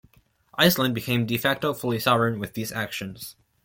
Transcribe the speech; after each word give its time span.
Iceland 0.55 0.95
became 0.95 1.27
"de 1.27 1.37
facto" 1.37 1.75
fully 1.75 1.99
sovereign 1.99 2.39
with 2.39 2.55
these 2.55 2.71
actions. 2.71 3.35